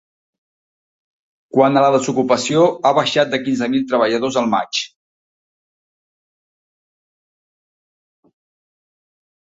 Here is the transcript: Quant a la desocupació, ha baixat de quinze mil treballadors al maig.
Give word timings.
Quant 1.57 1.77
a 1.81 1.83
la 1.83 1.91
desocupació, 1.95 2.63
ha 2.89 2.93
baixat 2.99 3.29
de 3.35 3.41
quinze 3.43 3.69
mil 3.73 3.85
treballadors 3.91 4.39
al 4.41 4.49
maig. 4.55 4.81